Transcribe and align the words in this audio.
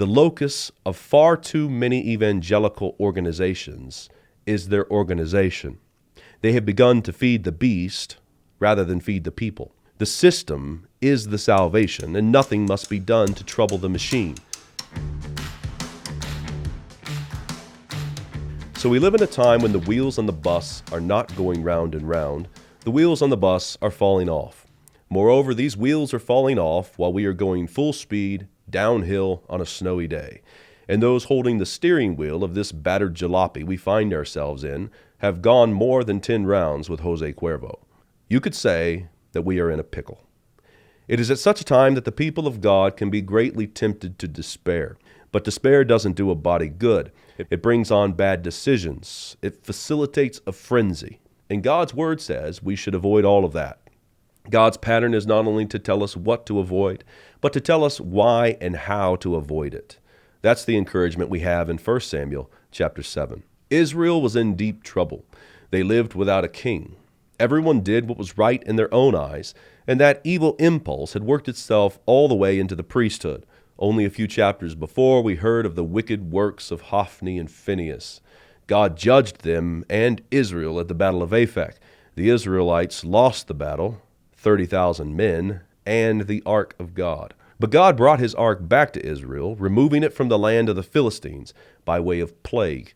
The 0.00 0.06
locus 0.06 0.72
of 0.86 0.96
far 0.96 1.36
too 1.36 1.68
many 1.68 2.08
evangelical 2.08 2.96
organizations 2.98 4.08
is 4.46 4.68
their 4.68 4.90
organization. 4.90 5.78
They 6.40 6.52
have 6.52 6.64
begun 6.64 7.02
to 7.02 7.12
feed 7.12 7.44
the 7.44 7.52
beast 7.52 8.16
rather 8.58 8.82
than 8.82 9.00
feed 9.00 9.24
the 9.24 9.30
people. 9.30 9.74
The 9.98 10.06
system 10.06 10.88
is 11.02 11.26
the 11.26 11.36
salvation, 11.36 12.16
and 12.16 12.32
nothing 12.32 12.64
must 12.64 12.88
be 12.88 12.98
done 12.98 13.34
to 13.34 13.44
trouble 13.44 13.76
the 13.76 13.90
machine. 13.90 14.36
So 18.76 18.88
we 18.88 18.98
live 18.98 19.14
in 19.14 19.22
a 19.22 19.26
time 19.26 19.60
when 19.60 19.72
the 19.72 19.80
wheels 19.80 20.18
on 20.18 20.24
the 20.24 20.32
bus 20.32 20.82
are 20.92 21.02
not 21.02 21.36
going 21.36 21.62
round 21.62 21.94
and 21.94 22.08
round, 22.08 22.48
the 22.86 22.90
wheels 22.90 23.20
on 23.20 23.28
the 23.28 23.36
bus 23.36 23.76
are 23.82 23.90
falling 23.90 24.30
off. 24.30 24.66
Moreover, 25.10 25.52
these 25.52 25.76
wheels 25.76 26.14
are 26.14 26.18
falling 26.18 26.58
off 26.58 26.96
while 26.96 27.12
we 27.12 27.26
are 27.26 27.34
going 27.34 27.66
full 27.66 27.92
speed 27.92 28.48
downhill 28.70 29.42
on 29.48 29.60
a 29.60 29.66
snowy 29.66 30.06
day. 30.06 30.42
And 30.88 31.02
those 31.02 31.24
holding 31.24 31.58
the 31.58 31.66
steering 31.66 32.16
wheel 32.16 32.42
of 32.42 32.54
this 32.54 32.72
battered 32.72 33.14
jalopy 33.14 33.64
we 33.64 33.76
find 33.76 34.12
ourselves 34.12 34.64
in 34.64 34.90
have 35.18 35.42
gone 35.42 35.72
more 35.72 36.02
than 36.02 36.20
10 36.20 36.46
rounds 36.46 36.88
with 36.88 37.00
Jose 37.00 37.32
Cuervo. 37.34 37.80
You 38.28 38.40
could 38.40 38.54
say 38.54 39.08
that 39.32 39.42
we 39.42 39.60
are 39.60 39.70
in 39.70 39.78
a 39.78 39.84
pickle. 39.84 40.22
It 41.06 41.20
is 41.20 41.30
at 41.30 41.38
such 41.38 41.60
a 41.60 41.64
time 41.64 41.94
that 41.94 42.04
the 42.04 42.12
people 42.12 42.46
of 42.46 42.60
God 42.60 42.96
can 42.96 43.10
be 43.10 43.20
greatly 43.20 43.66
tempted 43.66 44.18
to 44.18 44.28
despair. 44.28 44.96
But 45.32 45.44
despair 45.44 45.84
doesn't 45.84 46.16
do 46.16 46.30
a 46.30 46.36
body 46.36 46.68
good. 46.68 47.12
It 47.36 47.62
brings 47.62 47.90
on 47.90 48.12
bad 48.12 48.42
decisions. 48.42 49.36
It 49.42 49.64
facilitates 49.64 50.40
a 50.46 50.52
frenzy. 50.52 51.20
And 51.48 51.62
God's 51.62 51.94
word 51.94 52.20
says 52.20 52.62
we 52.62 52.76
should 52.76 52.94
avoid 52.94 53.24
all 53.24 53.44
of 53.44 53.52
that. 53.52 53.79
God's 54.50 54.76
pattern 54.76 55.14
is 55.14 55.26
not 55.26 55.46
only 55.46 55.66
to 55.66 55.78
tell 55.78 56.02
us 56.02 56.16
what 56.16 56.44
to 56.46 56.58
avoid, 56.58 57.04
but 57.40 57.52
to 57.52 57.60
tell 57.60 57.84
us 57.84 58.00
why 58.00 58.56
and 58.60 58.76
how 58.76 59.16
to 59.16 59.36
avoid 59.36 59.74
it. 59.74 59.98
That's 60.42 60.64
the 60.64 60.76
encouragement 60.76 61.30
we 61.30 61.40
have 61.40 61.70
in 61.70 61.78
1 61.78 62.00
Samuel 62.00 62.50
chapter 62.70 63.02
7. 63.02 63.42
Israel 63.68 64.20
was 64.20 64.36
in 64.36 64.56
deep 64.56 64.82
trouble. 64.82 65.24
They 65.70 65.82
lived 65.82 66.14
without 66.14 66.44
a 66.44 66.48
king. 66.48 66.96
Everyone 67.38 67.80
did 67.80 68.08
what 68.08 68.18
was 68.18 68.36
right 68.36 68.62
in 68.64 68.76
their 68.76 68.92
own 68.92 69.14
eyes, 69.14 69.54
and 69.86 70.00
that 70.00 70.20
evil 70.24 70.56
impulse 70.58 71.12
had 71.12 71.22
worked 71.22 71.48
itself 71.48 71.98
all 72.04 72.28
the 72.28 72.34
way 72.34 72.58
into 72.58 72.74
the 72.74 72.82
priesthood. 72.82 73.46
Only 73.78 74.04
a 74.04 74.10
few 74.10 74.26
chapters 74.26 74.74
before, 74.74 75.22
we 75.22 75.36
heard 75.36 75.64
of 75.64 75.74
the 75.74 75.84
wicked 75.84 76.30
works 76.32 76.70
of 76.70 76.82
Hophni 76.82 77.38
and 77.38 77.50
Phinehas. 77.50 78.20
God 78.66 78.96
judged 78.96 79.42
them 79.42 79.84
and 79.88 80.22
Israel 80.30 80.78
at 80.80 80.88
the 80.88 80.94
Battle 80.94 81.22
of 81.22 81.30
Aphek. 81.30 81.76
The 82.14 82.28
Israelites 82.28 83.04
lost 83.04 83.46
the 83.46 83.54
battle, 83.54 84.02
30,000 84.40 85.14
men, 85.14 85.60
and 85.84 86.26
the 86.26 86.42
Ark 86.46 86.74
of 86.78 86.94
God. 86.94 87.34
But 87.58 87.70
God 87.70 87.96
brought 87.96 88.20
his 88.20 88.34
ark 88.34 88.66
back 88.66 88.92
to 88.94 89.06
Israel, 89.06 89.54
removing 89.54 90.02
it 90.02 90.14
from 90.14 90.28
the 90.28 90.38
land 90.38 90.70
of 90.70 90.76
the 90.76 90.82
Philistines 90.82 91.52
by 91.84 92.00
way 92.00 92.20
of 92.20 92.42
plague. 92.42 92.94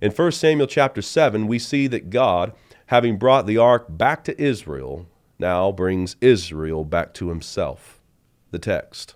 In 0.00 0.10
1 0.10 0.32
Samuel 0.32 0.66
chapter 0.66 1.00
7, 1.00 1.46
we 1.46 1.60
see 1.60 1.86
that 1.86 2.10
God, 2.10 2.52
having 2.86 3.16
brought 3.16 3.46
the 3.46 3.58
ark 3.58 3.86
back 3.88 4.24
to 4.24 4.42
Israel, 4.42 5.06
now 5.38 5.70
brings 5.70 6.16
Israel 6.20 6.84
back 6.84 7.14
to 7.14 7.28
himself. 7.28 8.00
The 8.50 8.58
text 8.58 9.14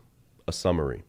a 0.48 0.52
summary. 0.52 1.02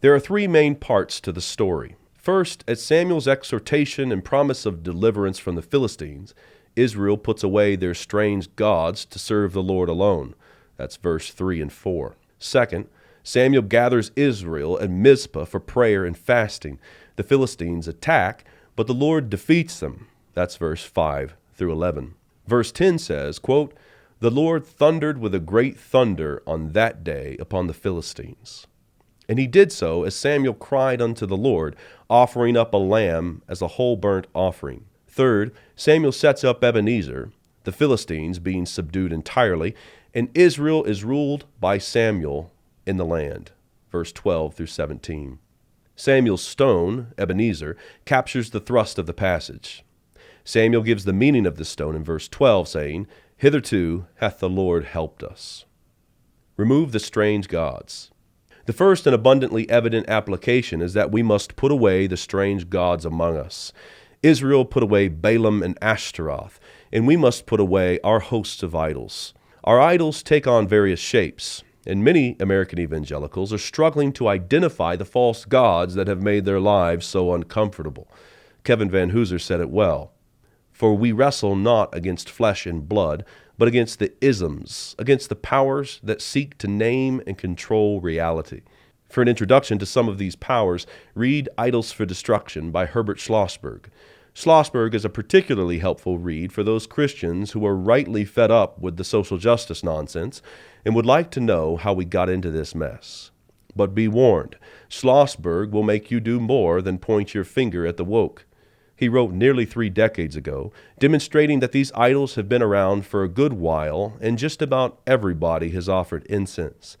There 0.00 0.14
are 0.14 0.20
three 0.20 0.46
main 0.46 0.74
parts 0.76 1.20
to 1.20 1.32
the 1.32 1.40
story. 1.40 1.96
First, 2.12 2.62
at 2.68 2.78
Samuel's 2.78 3.26
exhortation 3.26 4.12
and 4.12 4.22
promise 4.22 4.66
of 4.66 4.82
deliverance 4.82 5.38
from 5.38 5.54
the 5.54 5.62
Philistines, 5.62 6.34
Israel 6.78 7.16
puts 7.18 7.42
away 7.42 7.76
their 7.76 7.94
strange 7.94 8.54
gods 8.56 9.04
to 9.06 9.18
serve 9.18 9.52
the 9.52 9.62
Lord 9.62 9.88
alone. 9.88 10.34
That's 10.76 10.96
verse 10.96 11.30
3 11.30 11.60
and 11.60 11.72
4. 11.72 12.16
Second, 12.38 12.88
Samuel 13.22 13.62
gathers 13.62 14.12
Israel 14.16 14.78
at 14.80 14.90
Mizpah 14.90 15.44
for 15.44 15.60
prayer 15.60 16.04
and 16.04 16.16
fasting. 16.16 16.78
The 17.16 17.22
Philistines 17.22 17.88
attack, 17.88 18.44
but 18.76 18.86
the 18.86 18.94
Lord 18.94 19.28
defeats 19.28 19.80
them. 19.80 20.06
That's 20.34 20.56
verse 20.56 20.84
5 20.84 21.34
through 21.54 21.72
11. 21.72 22.14
Verse 22.46 22.72
10 22.72 22.98
says, 22.98 23.38
quote, 23.38 23.74
the 24.20 24.30
Lord 24.30 24.66
thundered 24.66 25.18
with 25.18 25.32
a 25.32 25.40
great 25.40 25.78
thunder 25.78 26.42
on 26.44 26.72
that 26.72 27.04
day 27.04 27.36
upon 27.38 27.68
the 27.68 27.74
Philistines. 27.74 28.66
And 29.28 29.38
he 29.38 29.46
did 29.46 29.70
so 29.70 30.02
as 30.02 30.16
Samuel 30.16 30.54
cried 30.54 31.00
unto 31.00 31.24
the 31.24 31.36
Lord, 31.36 31.76
offering 32.10 32.56
up 32.56 32.74
a 32.74 32.78
lamb 32.78 33.42
as 33.46 33.62
a 33.62 33.68
whole 33.68 33.96
burnt 33.96 34.26
offering. 34.34 34.86
Third, 35.08 35.52
Samuel 35.74 36.12
sets 36.12 36.44
up 36.44 36.62
Ebenezer, 36.62 37.32
the 37.64 37.72
Philistines 37.72 38.38
being 38.38 38.66
subdued 38.66 39.12
entirely, 39.12 39.74
and 40.14 40.30
Israel 40.34 40.84
is 40.84 41.04
ruled 41.04 41.46
by 41.60 41.78
Samuel 41.78 42.52
in 42.86 42.96
the 42.96 43.04
land. 43.04 43.52
Verse 43.90 44.12
12 44.12 44.54
through 44.54 44.66
17. 44.66 45.38
Samuel's 45.96 46.42
stone, 46.42 47.08
Ebenezer, 47.18 47.76
captures 48.04 48.50
the 48.50 48.60
thrust 48.60 48.98
of 48.98 49.06
the 49.06 49.12
passage. 49.12 49.84
Samuel 50.44 50.82
gives 50.82 51.04
the 51.04 51.12
meaning 51.12 51.46
of 51.46 51.56
the 51.56 51.64
stone 51.64 51.96
in 51.96 52.04
verse 52.04 52.28
12, 52.28 52.68
saying, 52.68 53.06
Hitherto 53.36 54.06
hath 54.16 54.38
the 54.38 54.48
Lord 54.48 54.84
helped 54.84 55.22
us. 55.22 55.64
Remove 56.56 56.92
the 56.92 57.00
strange 57.00 57.48
gods. 57.48 58.10
The 58.66 58.72
first 58.72 59.06
and 59.06 59.14
abundantly 59.14 59.68
evident 59.70 60.08
application 60.08 60.82
is 60.82 60.92
that 60.92 61.10
we 61.10 61.22
must 61.22 61.56
put 61.56 61.72
away 61.72 62.06
the 62.06 62.16
strange 62.16 62.68
gods 62.68 63.04
among 63.04 63.36
us. 63.36 63.72
Israel 64.22 64.64
put 64.64 64.82
away 64.82 65.08
Baalim 65.08 65.64
and 65.64 65.78
Ashtaroth, 65.80 66.58
and 66.92 67.06
we 67.06 67.16
must 67.16 67.46
put 67.46 67.60
away 67.60 68.00
our 68.00 68.20
hosts 68.20 68.62
of 68.62 68.74
idols. 68.74 69.34
Our 69.64 69.80
idols 69.80 70.22
take 70.22 70.46
on 70.46 70.66
various 70.66 71.00
shapes, 71.00 71.62
and 71.86 72.02
many 72.02 72.36
American 72.40 72.78
evangelicals 72.78 73.52
are 73.52 73.58
struggling 73.58 74.12
to 74.14 74.28
identify 74.28 74.96
the 74.96 75.04
false 75.04 75.44
gods 75.44 75.94
that 75.94 76.08
have 76.08 76.22
made 76.22 76.44
their 76.44 76.60
lives 76.60 77.06
so 77.06 77.32
uncomfortable. 77.32 78.10
Kevin 78.64 78.90
Vanhoozer 78.90 79.40
said 79.40 79.60
it 79.60 79.70
well. 79.70 80.12
For 80.72 80.94
we 80.94 81.12
wrestle 81.12 81.56
not 81.56 81.94
against 81.94 82.30
flesh 82.30 82.66
and 82.66 82.88
blood, 82.88 83.24
but 83.56 83.68
against 83.68 83.98
the 83.98 84.12
isms, 84.20 84.94
against 84.98 85.28
the 85.28 85.36
powers 85.36 86.00
that 86.02 86.22
seek 86.22 86.56
to 86.58 86.68
name 86.68 87.20
and 87.26 87.36
control 87.36 88.00
reality. 88.00 88.62
For 89.08 89.22
an 89.22 89.28
introduction 89.28 89.78
to 89.78 89.86
some 89.86 90.08
of 90.08 90.18
these 90.18 90.36
powers, 90.36 90.86
read 91.14 91.48
Idols 91.56 91.92
for 91.92 92.04
Destruction 92.04 92.70
by 92.70 92.86
Herbert 92.86 93.18
Schlossberg. 93.18 93.86
Schlossberg 94.34 94.94
is 94.94 95.04
a 95.04 95.10
particularly 95.10 95.78
helpful 95.78 96.18
read 96.18 96.52
for 96.52 96.62
those 96.62 96.86
Christians 96.86 97.52
who 97.52 97.66
are 97.66 97.74
rightly 97.74 98.24
fed 98.24 98.50
up 98.50 98.78
with 98.78 98.96
the 98.96 99.04
social 99.04 99.38
justice 99.38 99.82
nonsense 99.82 100.42
and 100.84 100.94
would 100.94 101.06
like 101.06 101.30
to 101.32 101.40
know 101.40 101.76
how 101.76 101.92
we 101.92 102.04
got 102.04 102.28
into 102.28 102.50
this 102.50 102.74
mess. 102.74 103.30
But 103.74 103.94
be 103.94 104.08
warned, 104.08 104.56
Schlossberg 104.88 105.70
will 105.70 105.82
make 105.82 106.10
you 106.10 106.20
do 106.20 106.38
more 106.38 106.82
than 106.82 106.98
point 106.98 107.34
your 107.34 107.44
finger 107.44 107.86
at 107.86 107.96
the 107.96 108.04
woke 108.04 108.44
he 108.98 109.08
wrote 109.08 109.30
nearly 109.30 109.64
three 109.64 109.88
decades 109.88 110.34
ago, 110.34 110.72
demonstrating 110.98 111.60
that 111.60 111.70
these 111.70 111.92
idols 111.94 112.34
have 112.34 112.48
been 112.48 112.62
around 112.62 113.06
for 113.06 113.22
a 113.22 113.28
good 113.28 113.52
while 113.52 114.16
and 114.20 114.36
just 114.36 114.60
about 114.60 115.00
everybody 115.06 115.70
has 115.70 115.88
offered 115.88 116.26
incense. 116.26 116.96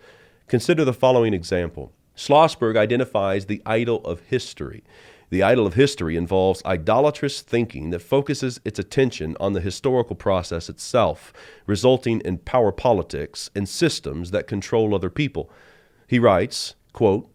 Consider 0.46 0.84
the 0.84 0.92
following 0.92 1.34
example. 1.34 1.90
Schlossberg 2.18 2.76
identifies 2.76 3.46
the 3.46 3.62
idol 3.64 4.04
of 4.04 4.20
history. 4.22 4.82
The 5.30 5.44
idol 5.44 5.66
of 5.66 5.74
history 5.74 6.16
involves 6.16 6.64
idolatrous 6.66 7.42
thinking 7.42 7.90
that 7.90 8.02
focuses 8.02 8.60
its 8.64 8.80
attention 8.80 9.36
on 9.38 9.52
the 9.52 9.60
historical 9.60 10.16
process 10.16 10.68
itself, 10.68 11.32
resulting 11.64 12.20
in 12.22 12.38
power 12.38 12.72
politics 12.72 13.50
and 13.54 13.68
systems 13.68 14.32
that 14.32 14.48
control 14.48 14.96
other 14.96 15.10
people. 15.10 15.48
He 16.08 16.18
writes, 16.18 16.74
quote, 16.92 17.30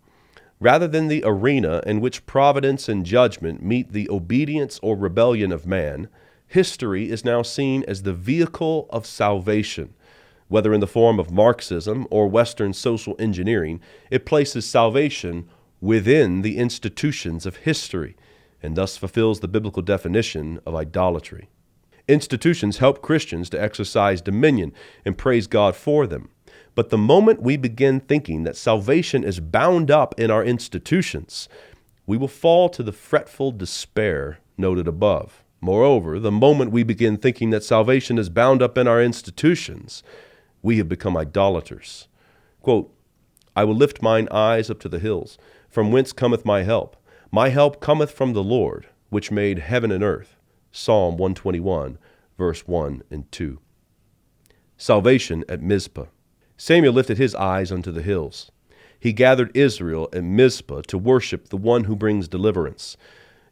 rather 0.59 0.87
than 0.87 1.07
the 1.07 1.23
arena 1.25 1.81
in 1.85 2.01
which 2.01 2.25
providence 2.25 2.89
and 2.89 3.05
judgment 3.05 3.63
meet 3.63 3.93
the 3.93 4.09
obedience 4.09 4.81
or 4.83 4.97
rebellion 4.97 5.53
of 5.53 5.65
man, 5.65 6.09
history 6.45 7.09
is 7.09 7.23
now 7.23 7.41
seen 7.41 7.85
as 7.87 8.03
the 8.03 8.13
vehicle 8.13 8.87
of 8.89 9.05
salvation. 9.05 9.93
Whether 10.47 10.73
in 10.73 10.81
the 10.81 10.87
form 10.87 11.19
of 11.19 11.31
Marxism 11.31 12.07
or 12.11 12.27
Western 12.27 12.73
social 12.73 13.15
engineering, 13.19 13.79
it 14.11 14.25
places 14.25 14.65
salvation 14.65 15.47
within 15.81 16.41
the 16.41 16.57
institutions 16.57 17.45
of 17.45 17.57
history 17.57 18.15
and 18.61 18.77
thus 18.77 18.95
fulfills 18.95 19.41
the 19.41 19.47
biblical 19.47 19.81
definition 19.81 20.59
of 20.65 20.73
idolatry. 20.73 21.49
Institutions 22.07 22.77
help 22.77 23.01
Christians 23.01 23.49
to 23.49 23.61
exercise 23.61 24.21
dominion 24.21 24.73
and 25.05 25.17
praise 25.17 25.47
God 25.47 25.75
for 25.75 26.07
them. 26.07 26.29
But 26.75 26.89
the 26.89 26.97
moment 26.97 27.41
we 27.41 27.57
begin 27.57 27.99
thinking 27.99 28.43
that 28.43 28.57
salvation 28.57 29.23
is 29.23 29.39
bound 29.39 29.91
up 29.91 30.19
in 30.19 30.31
our 30.31 30.43
institutions, 30.43 31.47
we 32.05 32.17
will 32.17 32.27
fall 32.27 32.69
to 32.69 32.83
the 32.83 32.91
fretful 32.91 33.51
despair 33.51 34.39
noted 34.57 34.87
above. 34.87 35.43
Moreover, 35.61 36.19
the 36.19 36.31
moment 36.31 36.71
we 36.71 36.83
begin 36.83 37.17
thinking 37.17 37.51
that 37.51 37.63
salvation 37.63 38.17
is 38.17 38.29
bound 38.29 38.61
up 38.61 38.77
in 38.77 38.87
our 38.87 39.01
institutions, 39.01 40.03
we 40.63 40.77
have 40.77 40.89
become 40.89 41.15
idolaters. 41.15 42.07
Quote, 42.61 42.91
I 43.55 43.63
will 43.65 43.75
lift 43.75 44.01
mine 44.01 44.27
eyes 44.31 44.71
up 44.71 44.79
to 44.79 44.89
the 44.89 44.97
hills, 44.97 45.37
from 45.69 45.91
whence 45.91 46.11
cometh 46.11 46.43
my 46.45 46.63
help. 46.63 46.95
My 47.31 47.49
help 47.49 47.79
cometh 47.79 48.11
from 48.11 48.33
the 48.33 48.43
Lord, 48.43 48.87
which 49.09 49.29
made 49.31 49.59
heaven 49.59 49.91
and 49.91 50.03
earth. 50.03 50.37
Psalm 50.71 51.17
121, 51.17 51.99
verse 52.37 52.67
1 52.67 53.03
and 53.11 53.31
2. 53.31 53.59
Salvation 54.77 55.43
at 55.47 55.61
Mizpah. 55.61 56.05
Samuel 56.57 56.93
lifted 56.93 57.17
his 57.17 57.35
eyes 57.35 57.71
unto 57.71 57.91
the 57.91 58.01
hills. 58.01 58.51
He 58.99 59.13
gathered 59.13 59.55
Israel 59.55 60.09
at 60.13 60.23
Mizpah 60.23 60.81
to 60.87 60.97
worship 60.97 61.49
the 61.49 61.57
one 61.57 61.83
who 61.83 61.95
brings 61.95 62.27
deliverance. 62.27 62.97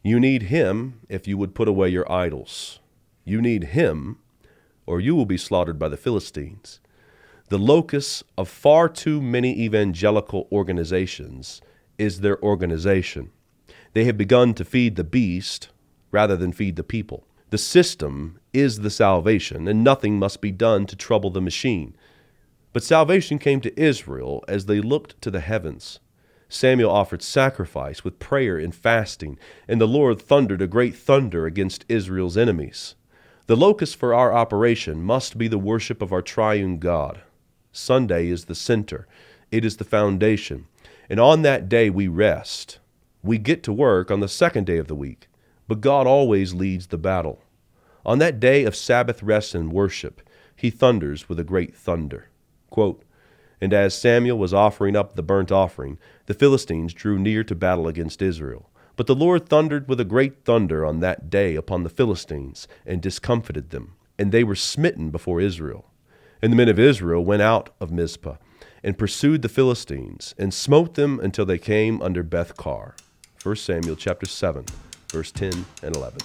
You 0.03 0.19
need 0.19 0.43
him 0.43 1.01
if 1.09 1.27
you 1.27 1.37
would 1.37 1.53
put 1.53 1.67
away 1.67 1.89
your 1.89 2.11
idols. 2.11 2.79
You 3.23 3.41
need 3.41 3.65
him, 3.65 4.17
or 4.85 4.99
you 4.99 5.15
will 5.15 5.25
be 5.25 5.37
slaughtered 5.37 5.77
by 5.77 5.89
the 5.89 5.97
Philistines. 5.97 6.80
The 7.51 7.59
locus 7.59 8.23
of 8.37 8.47
far 8.47 8.87
too 8.87 9.21
many 9.21 9.59
evangelical 9.59 10.47
organizations 10.53 11.61
is 11.97 12.21
their 12.21 12.41
organization. 12.41 13.29
They 13.91 14.05
have 14.05 14.17
begun 14.17 14.53
to 14.53 14.63
feed 14.63 14.95
the 14.95 15.03
beast 15.03 15.67
rather 16.11 16.37
than 16.37 16.53
feed 16.53 16.77
the 16.77 16.83
people. 16.85 17.27
The 17.49 17.57
system 17.57 18.39
is 18.53 18.79
the 18.79 18.89
salvation, 18.89 19.67
and 19.67 19.83
nothing 19.83 20.17
must 20.17 20.39
be 20.39 20.53
done 20.53 20.85
to 20.85 20.95
trouble 20.95 21.29
the 21.29 21.41
machine. 21.41 21.93
But 22.71 22.85
salvation 22.85 23.37
came 23.37 23.59
to 23.59 23.77
Israel 23.77 24.45
as 24.47 24.67
they 24.67 24.79
looked 24.79 25.21
to 25.21 25.29
the 25.29 25.41
heavens. 25.41 25.99
Samuel 26.47 26.89
offered 26.89 27.21
sacrifice 27.21 28.01
with 28.01 28.17
prayer 28.17 28.57
and 28.57 28.73
fasting, 28.73 29.37
and 29.67 29.81
the 29.81 29.89
Lord 29.89 30.21
thundered 30.21 30.61
a 30.61 30.67
great 30.67 30.95
thunder 30.95 31.45
against 31.45 31.83
Israel's 31.89 32.37
enemies. 32.37 32.95
The 33.47 33.57
locus 33.57 33.93
for 33.93 34.13
our 34.13 34.33
operation 34.33 35.03
must 35.03 35.37
be 35.37 35.49
the 35.49 35.57
worship 35.57 36.01
of 36.01 36.13
our 36.13 36.21
triune 36.21 36.79
God. 36.79 37.23
Sunday 37.71 38.27
is 38.27 38.45
the 38.45 38.55
center, 38.55 39.07
it 39.51 39.63
is 39.63 39.77
the 39.77 39.83
foundation, 39.83 40.67
and 41.09 41.19
on 41.19 41.41
that 41.41 41.69
day 41.69 41.89
we 41.89 42.07
rest. 42.07 42.79
We 43.23 43.37
get 43.37 43.63
to 43.63 43.73
work 43.73 44.09
on 44.09 44.19
the 44.19 44.27
second 44.27 44.65
day 44.65 44.77
of 44.77 44.87
the 44.87 44.95
week, 44.95 45.27
but 45.67 45.81
God 45.81 46.07
always 46.07 46.53
leads 46.53 46.87
the 46.87 46.97
battle. 46.97 47.41
On 48.05 48.19
that 48.19 48.39
day 48.39 48.63
of 48.65 48.75
Sabbath 48.75 49.21
rest 49.21 49.53
and 49.53 49.71
worship, 49.71 50.21
he 50.55 50.69
thunders 50.69 51.29
with 51.29 51.39
a 51.39 51.43
great 51.43 51.75
thunder. 51.75 52.29
Quote, 52.69 53.03
and 53.61 53.73
as 53.73 53.93
Samuel 53.93 54.39
was 54.39 54.55
offering 54.55 54.95
up 54.95 55.15
the 55.15 55.21
burnt 55.21 55.51
offering, 55.51 55.99
the 56.25 56.33
Philistines 56.33 56.93
drew 56.93 57.19
near 57.19 57.43
to 57.43 57.53
battle 57.53 57.87
against 57.87 58.21
Israel. 58.21 58.69
But 58.95 59.05
the 59.07 59.15
Lord 59.15 59.47
thundered 59.47 59.87
with 59.87 59.99
a 59.99 60.05
great 60.05 60.43
thunder 60.43 60.85
on 60.85 60.99
that 60.99 61.29
day 61.29 61.55
upon 61.55 61.83
the 61.83 61.89
Philistines, 61.89 62.67
and 62.85 63.01
discomfited 63.01 63.69
them, 63.69 63.93
and 64.17 64.31
they 64.31 64.43
were 64.43 64.55
smitten 64.55 65.11
before 65.11 65.39
Israel. 65.39 65.90
And 66.41 66.51
the 66.51 66.57
men 66.57 66.69
of 66.69 66.79
Israel 66.79 67.23
went 67.23 67.43
out 67.43 67.69
of 67.79 67.91
Mizpah, 67.91 68.37
and 68.83 68.97
pursued 68.97 69.43
the 69.43 69.49
Philistines, 69.49 70.33
and 70.39 70.51
smote 70.51 70.95
them 70.95 71.19
until 71.19 71.45
they 71.45 71.59
came 71.59 72.01
under 72.01 72.23
Beth 72.23 72.57
Car. 72.57 72.95
1 73.43 73.55
Samuel 73.57 73.95
chapter 73.95 74.25
7, 74.25 74.65
verse 75.11 75.31
10 75.31 75.65
and 75.83 75.95
11. 75.95 76.19